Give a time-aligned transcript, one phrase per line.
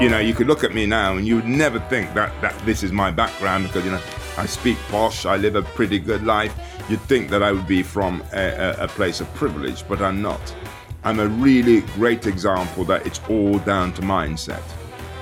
[0.00, 2.56] You know, you could look at me now and you would never think that, that
[2.64, 4.00] this is my background because, you know,
[4.36, 6.54] I speak posh, I live a pretty good life.
[6.88, 10.22] You'd think that I would be from a, a, a place of privilege, but I'm
[10.22, 10.54] not.
[11.02, 14.62] I'm a really great example that it's all down to mindset.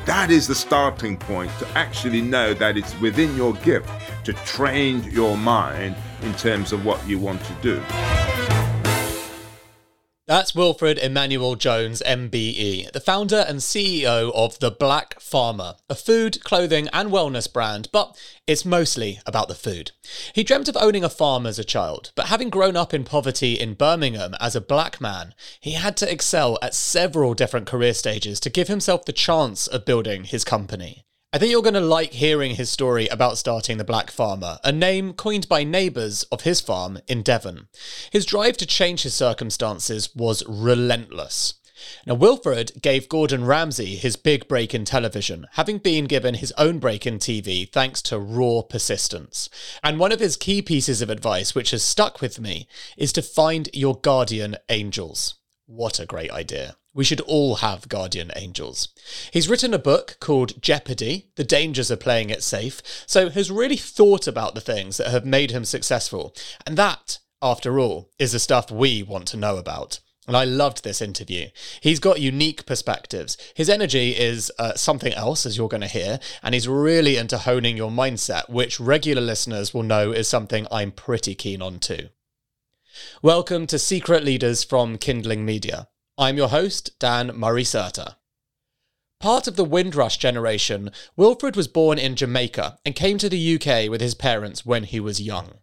[0.04, 3.88] That is the starting point to actually know that it's within your gift
[4.24, 8.55] to train your mind in terms of what you want to do.
[10.28, 16.42] That's Wilfred Emmanuel Jones, MBE, the founder and CEO of The Black Farmer, a food,
[16.42, 19.92] clothing, and wellness brand, but it's mostly about the food.
[20.34, 23.52] He dreamt of owning a farm as a child, but having grown up in poverty
[23.52, 28.40] in Birmingham as a black man, he had to excel at several different career stages
[28.40, 31.05] to give himself the chance of building his company.
[31.36, 34.72] I think you're going to like hearing his story about starting the Black Farmer, a
[34.72, 37.68] name coined by neighbours of his farm in Devon.
[38.10, 41.52] His drive to change his circumstances was relentless.
[42.06, 46.78] Now, Wilfred gave Gordon Ramsay his big break in television, having been given his own
[46.78, 49.50] break in TV thanks to raw persistence.
[49.84, 52.66] And one of his key pieces of advice, which has stuck with me,
[52.96, 55.34] is to find your guardian angels.
[55.66, 56.76] What a great idea.
[56.96, 58.88] We should all have guardian angels.
[59.30, 63.76] He's written a book called Jeopardy The Dangers of Playing It Safe, so has really
[63.76, 66.34] thought about the things that have made him successful.
[66.66, 70.00] And that, after all, is the stuff we want to know about.
[70.26, 71.48] And I loved this interview.
[71.82, 73.36] He's got unique perspectives.
[73.54, 77.36] His energy is uh, something else, as you're going to hear, and he's really into
[77.36, 82.08] honing your mindset, which regular listeners will know is something I'm pretty keen on too.
[83.20, 85.88] Welcome to Secret Leaders from Kindling Media.
[86.18, 88.14] I'm your host, Dan Murray Serter.
[89.20, 93.90] Part of the Windrush generation, Wilfred was born in Jamaica and came to the UK
[93.90, 95.58] with his parents when he was young.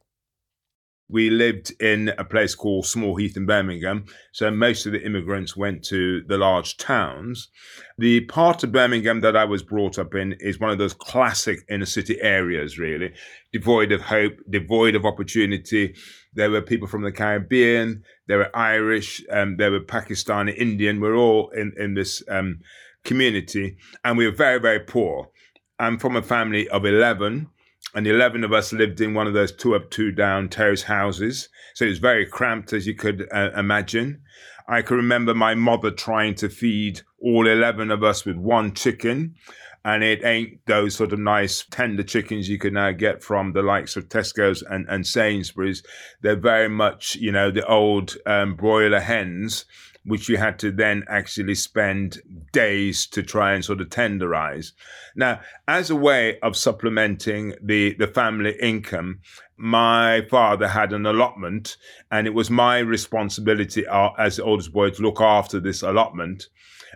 [1.10, 5.58] We lived in a place called Small Heath in Birmingham, so most of the immigrants
[5.58, 7.50] went to the large towns.
[7.98, 11.62] The part of Birmingham that I was brought up in is one of those classic
[11.68, 13.14] inner city areas, really,
[13.52, 15.96] devoid of hope, devoid of opportunity
[16.36, 18.04] there were people from the Caribbean.
[18.28, 19.24] There were Irish.
[19.32, 21.00] Um, there were Pakistani, Indian.
[21.00, 22.60] We're all in in this um,
[23.04, 25.30] community, and we were very very poor.
[25.80, 27.50] I'm from a family of eleven,
[27.94, 31.50] and eleven of us lived in one of those two up two down terrace houses.
[31.76, 34.22] So it was very cramped, as you could uh, imagine.
[34.68, 39.36] I can remember my mother trying to feed all 11 of us with one chicken
[39.86, 43.62] and it ain't those sort of nice tender chickens you can now get from the
[43.62, 45.84] likes of Tesco's and, and Sainsbury's.
[46.22, 49.66] They're very much, you know, the old um, broiler hens,
[50.06, 52.22] which you had to then actually spend
[52.54, 54.72] days to try and sort of tenderize.
[55.16, 59.20] Now, as a way of supplementing the, the family income,
[59.58, 61.78] my father had an allotment
[62.10, 66.48] and it was my responsibility uh, as the oldest boy to look after this allotment.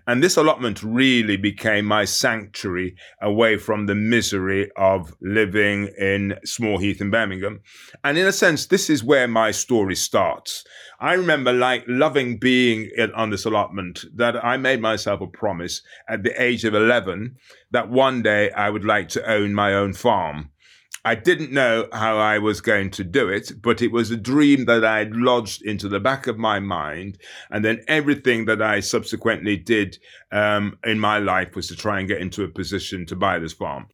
[0.05, 6.77] And this allotment really became my sanctuary away from the misery of living in Small
[6.77, 7.61] Heath in Birmingham.
[8.03, 10.63] And in a sense, this is where my story starts.
[10.99, 16.23] I remember like loving being on this allotment that I made myself a promise at
[16.23, 17.35] the age of 11
[17.71, 20.51] that one day I would like to own my own farm.
[21.05, 24.65] I didn't know how I was going to do it, but it was a dream
[24.65, 27.17] that I had lodged into the back of my mind.
[27.49, 29.97] And then everything that I subsequently did
[30.31, 33.53] um, in my life was to try and get into a position to buy this
[33.53, 33.87] farm.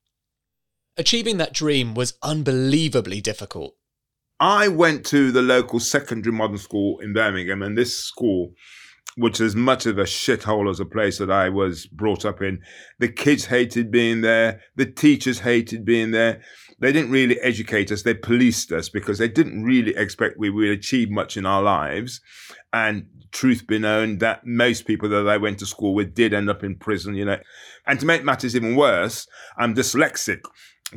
[0.98, 3.76] Achieving that dream was unbelievably difficult.
[4.40, 8.54] I went to the local secondary modern school in Birmingham, and this school
[9.16, 12.60] which is much of a shithole as a place that I was brought up in.
[13.00, 14.62] The kids hated being there.
[14.76, 16.42] The teachers hated being there
[16.80, 18.04] they didn't really educate us.
[18.04, 22.22] They policed us because they didn't really expect we would achieve much in our lives.
[22.72, 26.50] And truth be known, that most people that I went to school with did end
[26.50, 27.40] up in prison, you know.
[27.86, 30.42] And to make matters even worse, I'm dyslexic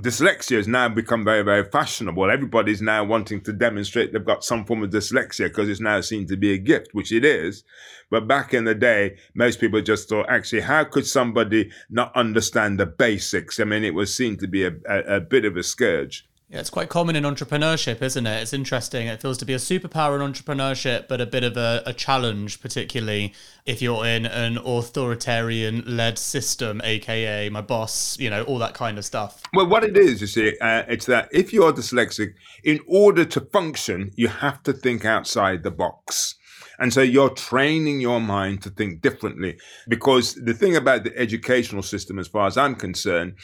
[0.02, 2.30] dyslexia has now become very, very fashionable.
[2.30, 6.26] Everybody's now wanting to demonstrate they've got some form of dyslexia because it's now seen
[6.26, 7.64] to be a gift, which it is.
[8.10, 12.78] But back in the day, most people just thought, actually, how could somebody not understand
[12.78, 13.58] the basics?
[13.58, 16.26] I mean, it was seen to be a, a, a bit of a scourge.
[16.48, 18.40] Yeah, it's quite common in entrepreneurship, isn't it?
[18.40, 19.08] It's interesting.
[19.08, 22.60] It feels to be a superpower in entrepreneurship, but a bit of a, a challenge,
[22.60, 23.34] particularly
[23.64, 28.96] if you're in an authoritarian led system, aka my boss, you know, all that kind
[28.96, 29.42] of stuff.
[29.54, 33.40] Well, what it is, you see, uh, it's that if you're dyslexic, in order to
[33.40, 36.36] function, you have to think outside the box.
[36.78, 39.58] And so you're training your mind to think differently.
[39.88, 43.36] Because the thing about the educational system, as far as I'm concerned,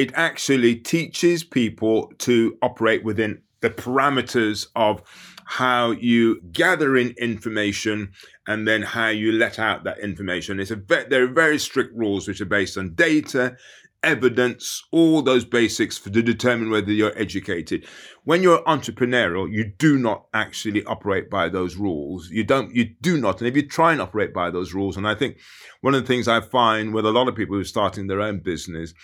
[0.00, 5.02] it actually teaches people to operate within the parameters of
[5.44, 8.10] how you gather in information
[8.46, 10.58] and then how you let out that information.
[10.58, 13.56] It's a ve- there are very strict rules which are based on data,
[14.02, 17.86] evidence, all those basics for, to determine whether you're educated.
[18.24, 22.30] When you're entrepreneurial, you do not actually operate by those rules.
[22.30, 23.40] You don't, you do not.
[23.40, 25.36] And if you try and operate by those rules, and I think
[25.82, 28.22] one of the things I find with a lot of people who are starting their
[28.22, 28.94] own business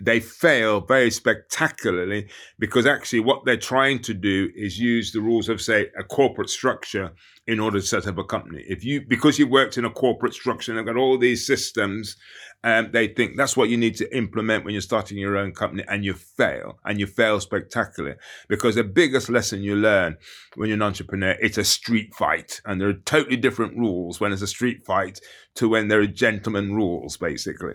[0.00, 5.48] they fail very spectacularly because actually what they're trying to do is use the rules
[5.48, 7.12] of say a corporate structure
[7.46, 8.64] in order to set up a company.
[8.68, 12.16] If you because you worked in a corporate structure and have got all these systems
[12.62, 15.82] um, they think that's what you need to implement when you're starting your own company
[15.88, 18.16] and you fail and you fail spectacularly.
[18.48, 20.16] Because the biggest lesson you learn
[20.56, 22.60] when you're an entrepreneur it's a street fight.
[22.66, 25.20] And there are totally different rules when it's a street fight
[25.54, 27.74] to when there are gentlemen rules basically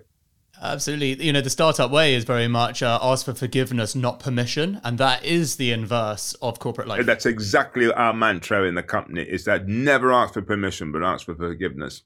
[0.61, 1.25] Absolutely.
[1.25, 4.79] You know, the startup way is very much uh, ask for forgiveness, not permission.
[4.83, 7.05] And that is the inverse of corporate life.
[7.05, 11.25] That's exactly our mantra in the company is that never ask for permission, but ask
[11.25, 12.03] for forgiveness.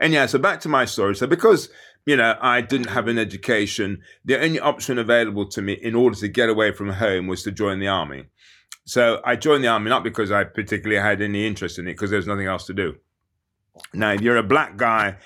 [0.00, 1.14] And yeah, so back to my story.
[1.14, 1.68] So because,
[2.06, 6.16] you know, I didn't have an education, the only option available to me in order
[6.16, 8.24] to get away from home was to join the army.
[8.86, 12.10] So I joined the army not because I particularly had any interest in it, because
[12.10, 12.96] there was nothing else to do.
[13.92, 15.16] Now, if you're a black guy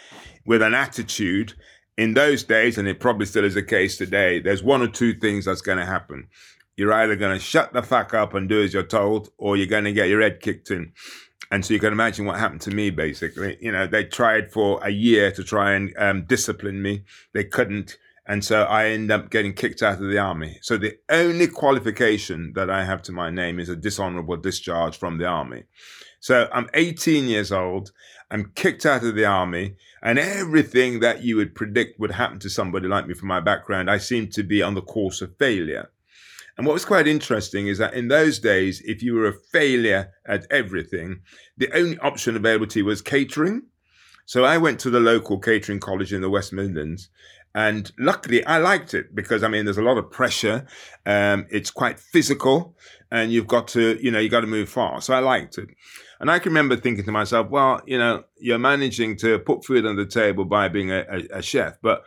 [0.45, 1.55] with an attitude,
[1.97, 5.15] in those days, and it probably still is the case today, there's one or two
[5.15, 6.29] things that's going to happen.
[6.77, 9.67] You're either going to shut the fuck up and do as you're told, or you're
[9.67, 10.93] going to get your head kicked in.
[11.51, 13.59] And so you can imagine what happened to me, basically.
[13.61, 17.05] You know, they tried for a year to try and um, discipline me.
[17.33, 17.97] They couldn't.
[18.27, 20.59] And so I end up getting kicked out of the army.
[20.63, 25.19] So the only qualification that I have to my name is a dishonorable discharge from
[25.19, 25.65] the army.
[26.21, 27.93] So I'm 18 years old.
[28.31, 32.49] I'm kicked out of the army, and everything that you would predict would happen to
[32.49, 35.91] somebody like me from my background, I seem to be on the course of failure.
[36.57, 40.13] And what was quite interesting is that in those days, if you were a failure
[40.27, 41.21] at everything,
[41.57, 43.63] the only option available to you was catering.
[44.27, 47.11] So I went to the local catering college in the West Midlands.
[47.55, 50.67] And luckily, I liked it because I mean, there's a lot of pressure.
[51.07, 52.77] Um, it's quite physical,
[53.11, 55.07] and you've got to, you know, you got to move fast.
[55.07, 55.69] So I liked it.
[56.21, 59.87] And I can remember thinking to myself, well, you know, you're managing to put food
[59.87, 62.03] on the table by being a, a, a chef, but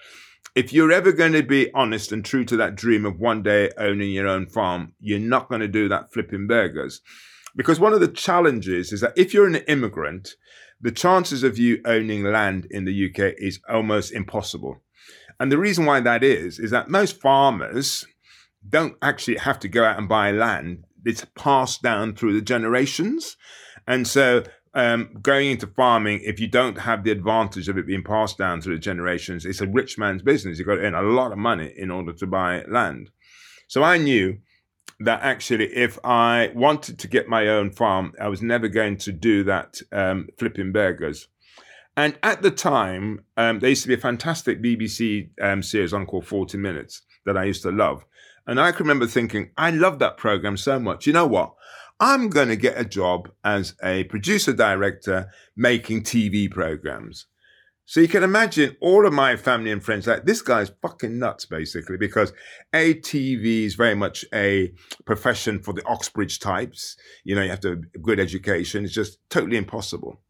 [0.58, 3.70] if you're ever going to be honest and true to that dream of one day
[3.78, 7.02] owning your own farm, you're not going to do that flipping burgers.
[7.56, 10.36] Because one of the challenges is that if you're an immigrant,
[10.82, 14.82] the chances of you owning land in the UK is almost impossible.
[15.40, 18.06] And the reason why that is, is that most farmers
[18.68, 20.84] don't actually have to go out and buy land.
[21.06, 23.38] It's passed down through the generations.
[23.86, 24.44] And so
[24.74, 28.62] um, going into farming, if you don't have the advantage of it being passed down
[28.62, 30.58] through the generations, it's a rich man's business.
[30.58, 33.10] You've got to earn a lot of money in order to buy land.
[33.68, 34.40] So I knew
[35.00, 39.12] that actually, if I wanted to get my own farm, I was never going to
[39.12, 41.28] do that um, flipping burgers.
[41.98, 46.06] And at the time, um, there used to be a fantastic BBC um, series on
[46.06, 48.06] called 40 Minutes that I used to love.
[48.46, 51.08] And I can remember thinking, I love that program so much.
[51.08, 51.56] You know what?
[52.00, 57.26] I'm going to get a job as a producer director making TV programs.
[57.86, 61.46] So you can imagine all of my family and friends like this guy's fucking nuts,
[61.46, 62.32] basically, because
[62.74, 64.72] ATV is very much a
[65.06, 66.96] profession for the Oxbridge types.
[67.24, 68.84] You know, you have to have a good education.
[68.84, 70.22] It's just totally impossible.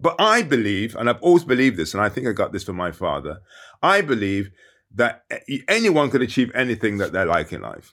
[0.00, 2.76] But I believe, and I've always believed this, and I think I got this from
[2.76, 3.40] my father.
[3.82, 4.50] I believe
[4.94, 5.24] that
[5.68, 7.92] anyone can achieve anything that they like in life.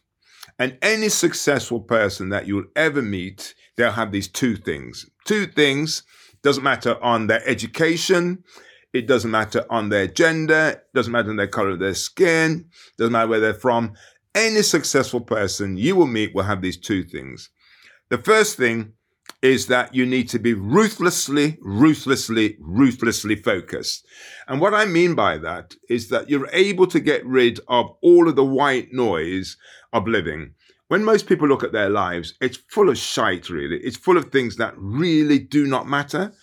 [0.58, 5.06] And any successful person that you'll ever meet, they'll have these two things.
[5.26, 6.04] Two things
[6.42, 8.44] doesn't matter on their education,
[8.94, 13.12] it doesn't matter on their gender, doesn't matter on their color of their skin, doesn't
[13.12, 13.94] matter where they're from.
[14.34, 17.50] Any successful person you will meet will have these two things.
[18.10, 18.94] The first thing
[19.48, 24.06] is that you need to be ruthlessly, ruthlessly, ruthlessly focused.
[24.48, 28.28] And what I mean by that is that you're able to get rid of all
[28.28, 29.56] of the white noise
[29.94, 30.54] of living.
[30.90, 33.78] When most people look at their lives, it's full of shite, really.
[33.78, 36.34] It's full of things that really do not matter.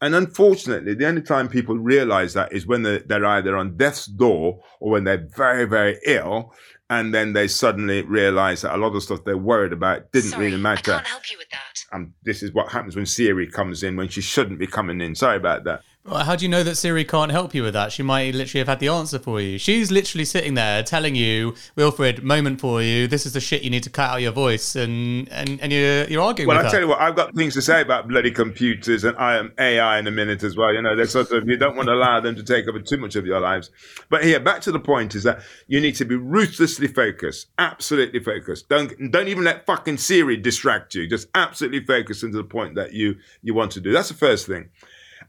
[0.00, 4.06] And unfortunately, the only time people realize that is when they're, they're either on death's
[4.06, 6.54] door or when they're very, very ill
[6.88, 10.46] and then they suddenly realize that a lot of stuff they're worried about didn't Sorry,
[10.46, 10.92] really matter.
[10.92, 11.84] I can't help you with that.
[11.92, 15.14] And this is what happens when Siri comes in when she shouldn't be coming in.
[15.14, 15.82] Sorry about that.
[16.08, 17.90] How do you know that Siri can't help you with that?
[17.90, 19.58] She might literally have had the answer for you.
[19.58, 23.08] She's literally sitting there telling you, Wilfred, moment for you.
[23.08, 26.04] This is the shit you need to cut out your voice, and and, and you're
[26.04, 26.48] you're arguing.
[26.48, 29.36] Well, I tell you what, I've got things to say about bloody computers and I
[29.36, 30.72] am AI in a minute as well.
[30.72, 32.98] You know, they're sort of you don't want to allow them to take over too
[32.98, 33.70] much of your lives.
[34.08, 38.20] But here, back to the point is that you need to be ruthlessly focused, absolutely
[38.20, 38.68] focused.
[38.68, 41.08] Don't don't even let fucking Siri distract you.
[41.08, 43.92] Just absolutely focus into the point that you you want to do.
[43.92, 44.70] That's the first thing.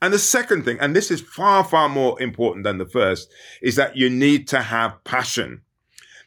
[0.02, 3.30] And the second thing, and this is far, far more important than the first,
[3.62, 5.62] is that you need to have passion.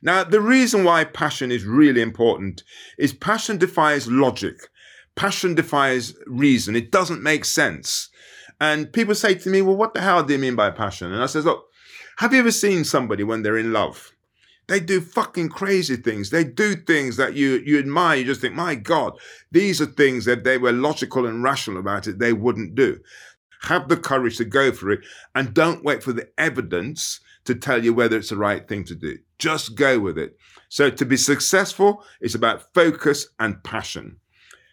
[0.03, 2.65] Now, the reason why passion is really important
[2.99, 4.57] is passion defies logic.
[5.15, 6.75] Passion defies reason.
[6.75, 8.09] It doesn't make sense.
[8.61, 11.12] And people say to me, well, what the hell do you mean by passion?
[11.12, 11.67] And I says, look,
[12.19, 14.12] have you ever seen somebody when they're in love?
[14.69, 16.31] They do fucking crazy things.
[16.31, 18.19] They do things that you, you admire.
[18.19, 19.19] You just think, my God,
[19.50, 22.21] these are things that they were logical and rational about it.
[22.21, 23.00] They wouldn't do.
[23.62, 25.00] Have the courage to go for it
[25.35, 28.95] and don't wait for the evidence to tell you whether it's the right thing to
[28.95, 29.19] do.
[29.38, 30.37] Just go with it.
[30.69, 34.17] So to be successful is about focus and passion.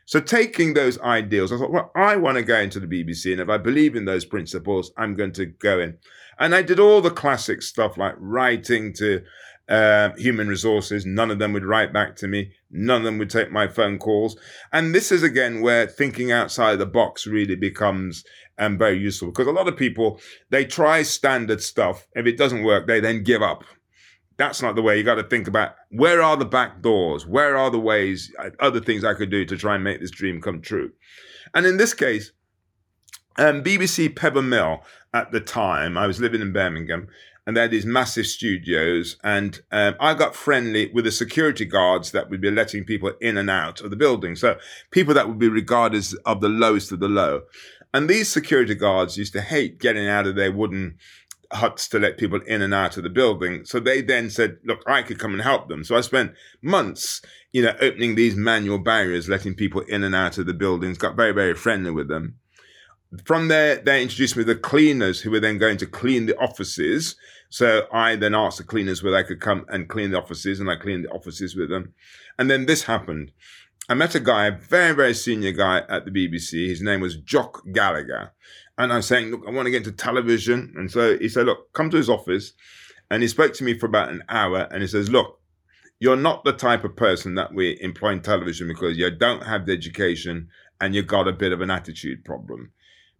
[0.05, 3.41] So taking those ideals, I thought, well, I want to go into the BBC, and
[3.41, 5.97] if I believe in those principles, I'm going to go in.
[6.39, 9.23] And I did all the classic stuff like writing to
[9.67, 11.05] uh, human resources.
[11.05, 12.53] None of them would write back to me.
[12.71, 14.37] None of them would take my phone calls.
[14.71, 18.23] And this is again where thinking outside the box really becomes
[18.57, 22.07] um, very useful because a lot of people they try standard stuff.
[22.15, 23.63] If it doesn't work, they then give up.
[24.37, 24.97] That's not the way.
[24.97, 27.25] You got to think about where are the back doors?
[27.25, 30.11] Where are the ways, uh, other things I could do to try and make this
[30.11, 30.91] dream come true?
[31.55, 32.31] And in this case,
[33.37, 34.81] um, BBC Pebble Mill
[35.13, 37.07] at the time, I was living in Birmingham,
[37.47, 39.17] and they had these massive studios.
[39.23, 43.37] And um, I got friendly with the security guards that would be letting people in
[43.37, 44.35] and out of the building.
[44.35, 44.57] So
[44.91, 47.43] people that would be regarded as of the lowest of the low.
[47.93, 50.97] And these security guards used to hate getting out of their wooden
[51.53, 53.63] huts to let people in and out of the building.
[53.65, 55.83] So they then said, look, I could come and help them.
[55.83, 57.21] So I spent months,
[57.53, 61.15] you know, opening these manual barriers, letting people in and out of the buildings, got
[61.15, 62.35] very, very friendly with them.
[63.23, 66.37] From there, they introduced me to the cleaners who were then going to clean the
[66.37, 67.15] offices.
[67.49, 70.69] So I then asked the cleaners whether I could come and clean the offices, and
[70.69, 71.93] I cleaned the offices with them.
[72.37, 73.31] And then this happened.
[73.89, 76.67] I met a guy, a very, very senior guy at the BBC.
[76.67, 78.33] His name was Jock Gallagher.
[78.77, 80.73] And I'm saying, look, I want to get into television.
[80.75, 82.51] And so he said, look, come to his office.
[83.09, 84.67] And he spoke to me for about an hour.
[84.71, 85.39] And he says, look,
[85.99, 89.65] you're not the type of person that we employ in television because you don't have
[89.65, 90.49] the education
[90.81, 92.73] and you've got a bit of an attitude problem.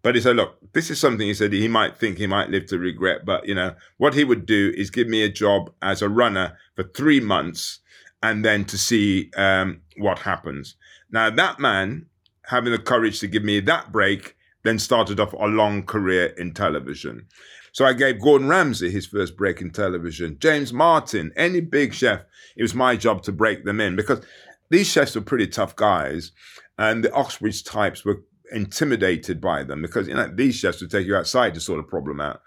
[0.04, 2.66] But he said, look, this is something he said he might think he might live
[2.68, 3.26] to regret.
[3.26, 6.58] But, you know, what he would do is give me a job as a runner
[6.76, 7.80] for three months
[8.24, 10.76] and then to see um, what happens.
[11.12, 12.08] Now, that man,
[12.46, 16.54] having the courage to give me that break, then started off a long career in
[16.54, 17.28] television.
[17.72, 22.22] So I gave Gordon Ramsay his first break in television, James Martin, any big chef.
[22.56, 24.26] It was my job to break them in because
[24.70, 26.32] these chefs were pretty tough guys,
[26.78, 31.06] and the Oxbridge types were intimidated by them because you know these chefs would take
[31.06, 32.42] you outside to sort of problem out.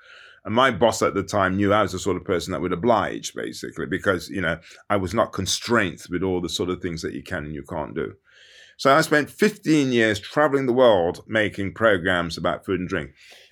[0.45, 2.73] And my boss at the time knew I was the sort of person that would
[2.73, 7.03] oblige, basically, because you know I was not constrained with all the sort of things
[7.03, 8.15] that you can and you can't do.
[8.77, 13.11] So I spent 15 years traveling the world making programs about food and drink.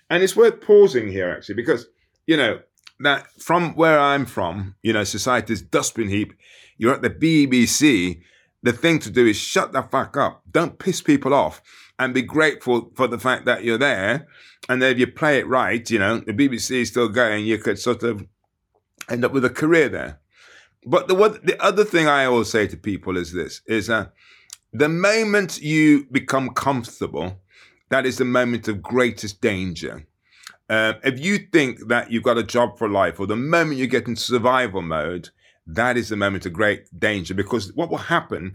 [0.08, 1.86] And it's worth pausing here actually, because
[2.26, 2.60] you know
[3.00, 6.32] that from where I'm from, you know, society's dustbin heap.
[6.78, 8.22] You're at the BBC.
[8.62, 10.42] The thing to do is shut the fuck up.
[10.50, 11.62] Don't piss people off
[11.98, 14.26] and be grateful for the fact that you're there.
[14.68, 17.58] And then if you play it right, you know, the BBC is still going, you
[17.58, 18.24] could sort of
[19.08, 20.20] end up with a career there.
[20.86, 24.06] But the the other thing I always say to people is this: is uh,
[24.72, 27.40] the moment you become comfortable,
[27.90, 30.06] that is the moment of greatest danger.
[30.70, 33.86] Uh, if you think that you've got a job for life, or the moment you
[33.86, 35.30] get into survival mode,
[35.66, 37.34] that is the moment of great danger.
[37.34, 38.54] Because what will happen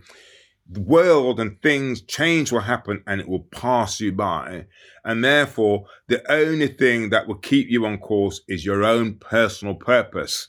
[0.70, 4.66] the world and things, change will happen and it will pass you by.
[5.04, 9.76] And therefore, the only thing that will keep you on course is your own personal
[9.76, 10.48] purpose.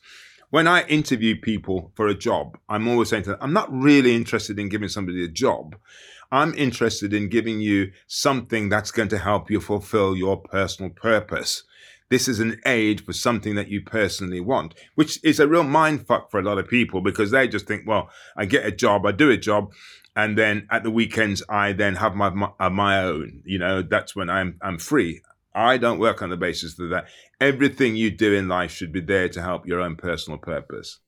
[0.50, 4.14] When I interview people for a job, I'm always saying to them, I'm not really
[4.14, 5.76] interested in giving somebody a job.
[6.30, 11.64] I'm interested in giving you something that's going to help you fulfill your personal purpose.
[12.08, 16.06] This is an aid for something that you personally want, which is a real mind
[16.06, 19.06] fuck for a lot of people because they just think, well, I get a job,
[19.06, 19.72] I do a job,
[20.16, 23.42] and then at the weekends I then have my my, uh, my own.
[23.44, 25.22] You know, that's when I'm I'm free.
[25.54, 27.06] I don't work on the basis of that.
[27.40, 30.98] Everything you do in life should be there to help your own personal purpose.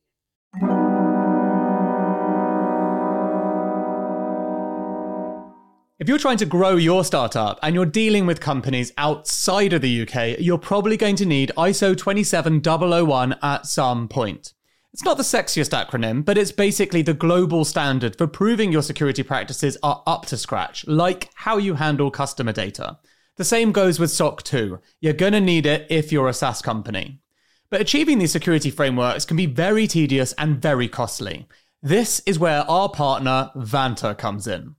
[5.99, 10.03] If you're trying to grow your startup and you're dealing with companies outside of the
[10.03, 14.53] UK, you're probably going to need ISO 27001 at some point.
[14.97, 19.23] It's not the sexiest acronym, but it's basically the global standard for proving your security
[19.23, 22.99] practices are up to scratch, like how you handle customer data.
[23.37, 24.81] The same goes with SOC 2.
[25.03, 27.21] You're going to need it if you're a SaaS company.
[27.69, 31.47] But achieving these security frameworks can be very tedious and very costly.
[31.83, 34.77] This is where our partner, Vanta, comes in.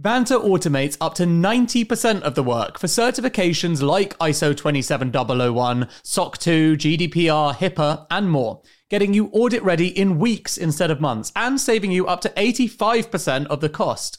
[0.00, 6.76] Vanta automates up to 90% of the work for certifications like ISO 27001, SOC 2,
[6.78, 11.92] GDPR, HIPAA, and more, getting you audit ready in weeks instead of months, and saving
[11.92, 14.18] you up to 85% of the cost.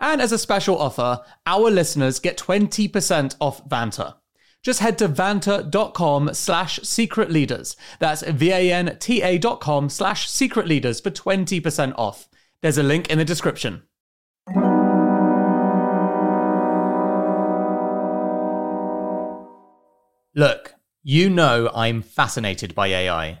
[0.00, 4.14] And as a special offer, our listeners get 20% off Vanta.
[4.62, 7.76] Just head to vanta.com slash secret leaders.
[8.00, 12.28] That's V-A-N-T-A dot com slash secret leaders for 20% off.
[12.60, 13.82] There's a link in the description.
[20.34, 23.40] Look, you know I'm fascinated by AI,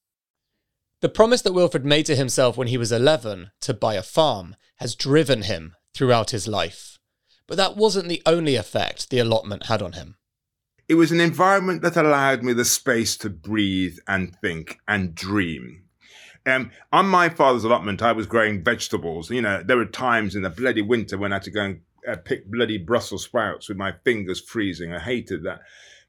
[1.01, 4.55] The promise that Wilfred made to himself when he was 11 to buy a farm
[4.77, 6.99] has driven him throughout his life.
[7.47, 10.17] But that wasn't the only effect the allotment had on him.
[10.87, 15.85] It was an environment that allowed me the space to breathe and think and dream.
[16.45, 19.31] Um, on my father's allotment, I was growing vegetables.
[19.31, 21.81] You know, there were times in the bloody winter when I had to go and
[22.07, 24.93] uh, pick bloody Brussels sprouts with my fingers freezing.
[24.93, 25.61] I hated that.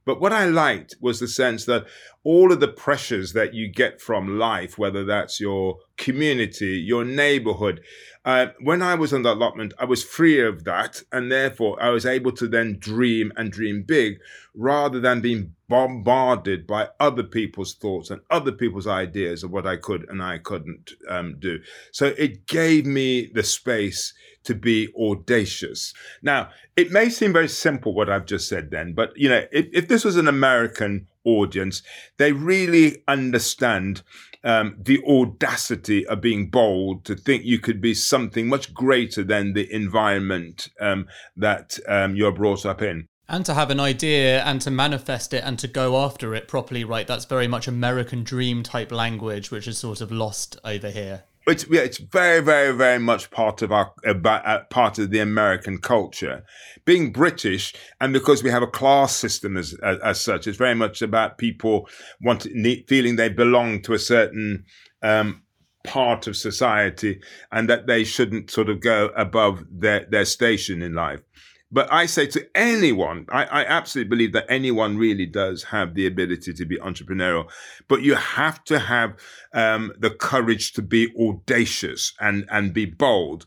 [0.05, 1.87] But what I liked was the sense that
[2.25, 7.81] all of the pressures that you get from life, whether that's your community, your neighborhood,
[8.25, 11.03] uh, when I was on the allotment, I was free of that.
[11.11, 14.19] And therefore, I was able to then dream and dream big
[14.55, 19.77] rather than being bombarded by other people's thoughts and other people's ideas of what I
[19.77, 21.61] could and I couldn't um, do.
[21.91, 25.95] So it gave me the space to be audacious.
[26.21, 29.67] Now, it may seem very simple what I've just said then, but you know, if,
[29.73, 31.83] if this was an American audience,
[32.19, 34.03] they really understand
[34.45, 39.53] um, the audacity of being bold to think you could be something much greater than
[39.53, 41.07] the environment um,
[41.37, 43.07] that um, you're brought up in.
[43.29, 46.85] And to have an idea and to manifest it and to go after it properly,
[46.85, 47.07] right?
[47.07, 51.25] That's very much American dream type language, which is sort of lost over here.
[51.47, 55.79] It's yeah, it's very, very, very much part of our uh, part of the American
[55.79, 56.45] culture.
[56.85, 60.75] Being British, and because we have a class system as as, as such, it's very
[60.75, 61.89] much about people
[62.21, 64.65] wanting feeling they belong to a certain
[65.03, 65.43] um,
[65.85, 70.95] part of society, and that they shouldn't sort of go above their their station in
[70.95, 71.21] life.
[71.73, 76.07] But I say to anyone, I, I, absolutely believe that anyone really does have the
[76.07, 77.51] ability to be entrepreneurial,
[77.89, 79.17] but you have to have
[79.55, 83.47] um, the courage to be audacious and, and be bold.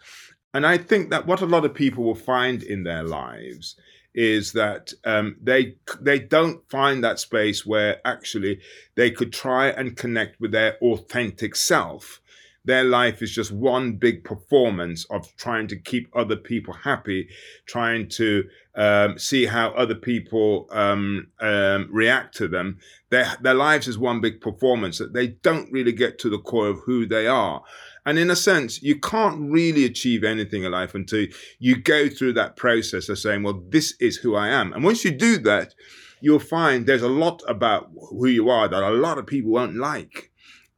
[0.56, 3.76] And I think that what a lot of people will find in their lives
[4.16, 8.62] is that um, they they don't find that space where actually
[8.96, 12.22] they could try and connect with their authentic self
[12.66, 17.30] their life is just one big performance of trying to keep other people happy,
[17.66, 18.44] trying to
[18.76, 22.80] um, see how other people um, um, react to them.
[23.12, 26.68] Their, their lives is one big performance that they don't really get to the core
[26.68, 27.62] of who they are.
[28.06, 31.26] And in a sense, you can't really achieve anything in life until
[31.60, 34.74] you go through that process of saying, well, this is who I am.
[34.74, 35.74] And once you do that,
[36.22, 39.76] you'll find there's a lot about who you are that a lot of people won't
[39.76, 40.32] like,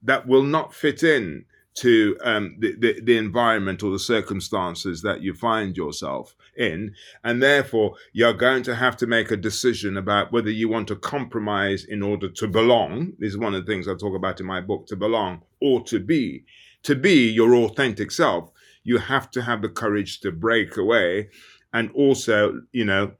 [0.04, 1.46] that will not fit in
[1.78, 6.96] to um, the, the, the, environment or the circumstances that you find yourself in.
[7.24, 10.96] And therefore, you're going to have to make a decision about whether you want to
[10.96, 13.14] compromise in order to belong.
[13.20, 15.84] This is one of the things I talk about in my book to belong or
[15.84, 16.46] to be.
[16.84, 18.50] To be your authentic self,
[18.84, 21.30] you have to have the courage to break away.
[21.74, 23.12] And also, you know,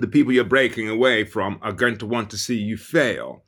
[0.00, 3.42] the people you're breaking away from are going to want to see you fail.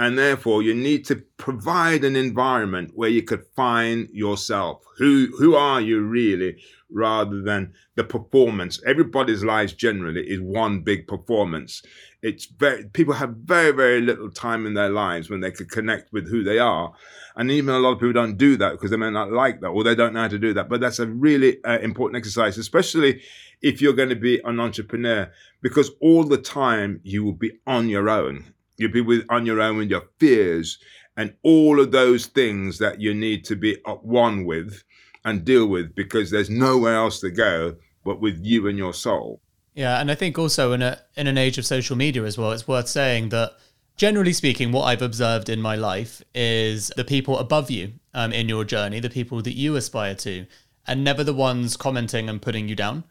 [0.00, 4.84] And therefore, you need to provide an environment where you could find yourself.
[4.98, 6.62] Who, who are you really?
[6.88, 8.80] Rather than the performance.
[8.86, 11.82] Everybody's lives generally is one big performance.
[12.22, 16.12] It's very, people have very, very little time in their lives when they could connect
[16.12, 16.92] with who they are.
[17.34, 19.68] And even a lot of people don't do that because they may not like that
[19.68, 20.68] or they don't know how to do that.
[20.68, 23.20] But that's a really uh, important exercise, especially
[23.62, 25.30] if you're going to be an entrepreneur,
[25.60, 29.60] because all the time you will be on your own You'll be with on your
[29.60, 30.78] own with your fears
[31.16, 34.84] and all of those things that you need to be at one with
[35.24, 39.40] and deal with because there's nowhere else to go but with you and your soul.
[39.74, 42.52] Yeah, and I think also in a in an age of social media as well,
[42.52, 43.56] it's worth saying that
[43.96, 48.48] generally speaking, what I've observed in my life is the people above you um, in
[48.48, 50.46] your journey, the people that you aspire to,
[50.86, 53.04] and never the ones commenting and putting you down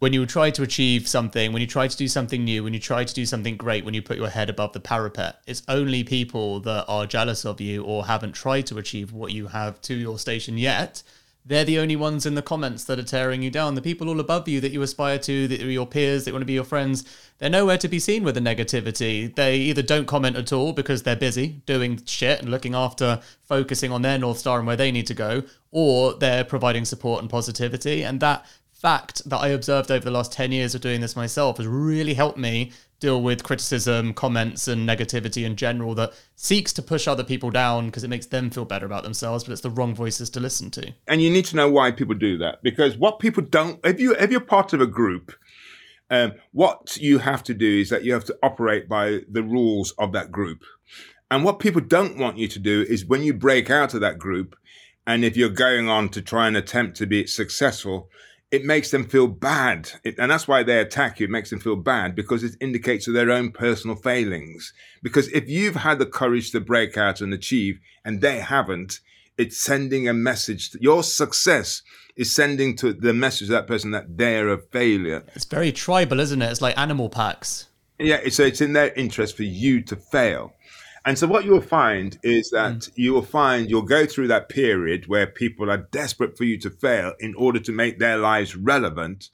[0.00, 2.80] when you try to achieve something, when you try to do something new, when you
[2.80, 6.04] try to do something great, when you put your head above the parapet, it's only
[6.04, 9.94] people that are jealous of you or haven't tried to achieve what you have to
[9.94, 11.02] your station yet.
[11.46, 13.74] They're the only ones in the comments that are tearing you down.
[13.74, 16.40] The people all above you that you aspire to, that are your peers, that want
[16.40, 17.04] to be your friends,
[17.36, 19.34] they're nowhere to be seen with the negativity.
[19.34, 23.92] They either don't comment at all because they're busy doing shit and looking after, focusing
[23.92, 27.28] on their North Star and where they need to go, or they're providing support and
[27.28, 28.02] positivity.
[28.02, 28.46] And that
[28.84, 32.12] fact that I observed over the last 10 years of doing this myself has really
[32.12, 32.70] helped me
[33.00, 37.86] deal with criticism, comments, and negativity in general that seeks to push other people down
[37.86, 40.70] because it makes them feel better about themselves, but it's the wrong voices to listen
[40.70, 40.92] to.
[41.08, 44.14] And you need to know why people do that because what people don't, if you
[44.16, 45.32] if you're part of a group,
[46.10, 49.92] um, what you have to do is that you have to operate by the rules
[49.92, 50.62] of that group.
[51.30, 54.18] And what people don't want you to do is when you break out of that
[54.18, 54.54] group,
[55.06, 58.10] and if you're going on to try and attempt to be successful,
[58.54, 59.90] it makes them feel bad.
[60.04, 61.24] It, and that's why they attack you.
[61.24, 64.72] It makes them feel bad because it indicates their own personal failings.
[65.02, 69.00] Because if you've had the courage to break out and achieve and they haven't,
[69.36, 70.70] it's sending a message.
[70.70, 71.82] To, your success
[72.14, 75.24] is sending to the message to that person that they're a failure.
[75.34, 76.48] It's very tribal, isn't it?
[76.48, 77.66] It's like animal packs.
[77.98, 80.53] Yeah, so it's in their interest for you to fail.
[81.06, 82.92] And so what you'll find is that mm.
[82.94, 86.70] you will find you'll go through that period where people are desperate for you to
[86.70, 89.28] fail in order to make their lives relevant.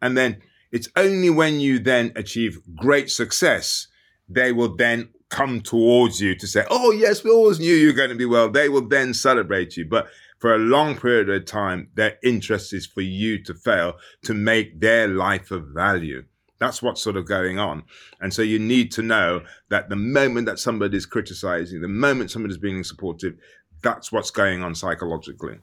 [0.00, 3.86] And then it's only when you then achieve great success,
[4.28, 7.92] they will then come towards you to say, Oh, yes, we always knew you were
[7.92, 8.50] going to be well.
[8.50, 9.86] They will then celebrate you.
[9.88, 10.08] But
[10.40, 14.80] for a long period of time, their interest is for you to fail to make
[14.80, 16.24] their life of value.
[16.62, 17.82] That's what's sort of going on.
[18.20, 22.56] And so you need to know that the moment that somebody's criticizing, the moment somebody's
[22.56, 23.34] being supportive,
[23.82, 25.58] that's what's going on psychologically.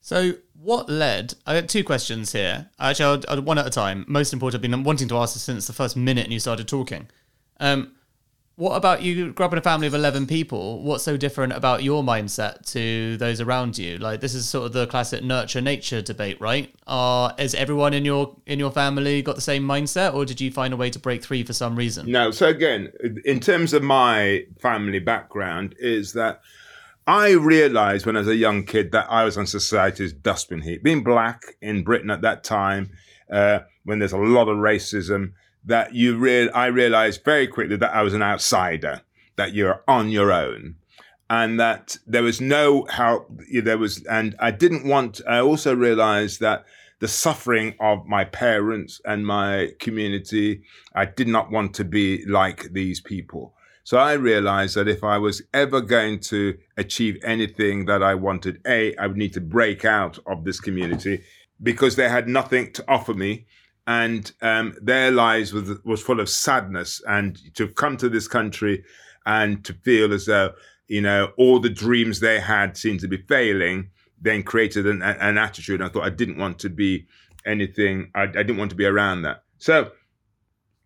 [0.00, 1.34] So, what led?
[1.44, 2.70] I got two questions here.
[2.78, 4.04] Actually, I'll, I'll, one at a time.
[4.06, 6.68] Most important, I've been wanting to ask this since the first minute and you started
[6.68, 7.08] talking.
[7.58, 7.96] Um,
[8.60, 10.82] what about you grew up in a family of 11 people?
[10.82, 13.96] What's so different about your mindset to those around you?
[13.96, 16.70] Like this is sort of the classic nurture nature debate, right?
[16.86, 20.52] Uh, is everyone in your in your family got the same mindset or did you
[20.52, 22.12] find a way to break free for some reason?
[22.12, 22.92] No, so again,
[23.24, 26.42] in terms of my family background is that
[27.06, 30.82] I realized when I was a young kid that I was on society's dustbin heap.
[30.82, 32.90] Being black in Britain at that time,
[33.32, 35.32] uh, when there's a lot of racism,
[35.64, 39.02] that you real I realized very quickly that I was an outsider,
[39.36, 40.76] that you're on your own.
[41.28, 43.30] And that there was no help.
[43.52, 45.20] There was, and I didn't want.
[45.28, 46.64] I also realized that
[46.98, 50.62] the suffering of my parents and my community,
[50.94, 53.54] I did not want to be like these people.
[53.84, 58.60] So I realized that if I was ever going to achieve anything that I wanted,
[58.66, 61.22] A, I would need to break out of this community
[61.62, 63.46] because they had nothing to offer me
[63.90, 67.02] and um, their lives was was full of sadness.
[67.08, 68.84] And to come to this country
[69.26, 70.52] and to feel as though
[70.86, 75.38] you know all the dreams they had seemed to be failing, then created an, an
[75.38, 75.82] attitude.
[75.82, 77.08] I thought I didn't want to be
[77.44, 78.12] anything.
[78.14, 79.42] I, I didn't want to be around that.
[79.58, 79.90] So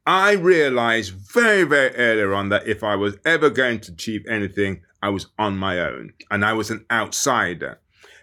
[0.06, 4.80] I realized very, very early on that if I was ever going to achieve anything,
[5.02, 7.80] I was on my own and I was an outsider.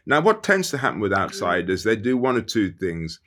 [0.08, 3.20] Now, what tends to happen with outsiders, they do one or two things.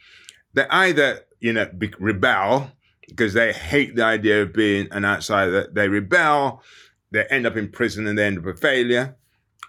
[0.54, 2.72] They either you know, be, rebel
[3.06, 5.68] because they hate the idea of being an outsider.
[5.70, 6.62] They rebel,
[7.10, 9.14] they end up in prison and they end up a failure.